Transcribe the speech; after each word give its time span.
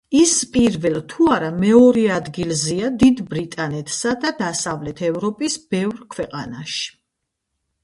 ის 0.19 0.31
პირველ 0.53 0.95
თუ 1.11 1.27
არა, 1.35 1.49
მეორე 1.63 2.05
ადგილზეა 2.13 2.89
დიდ 3.05 3.21
ბრიტანეთსა 3.35 4.15
და 4.25 4.33
დასავლეთ 4.41 5.05
ევროპის 5.11 5.61
ბევრ 5.77 6.03
ქვეყანაში. 6.17 6.91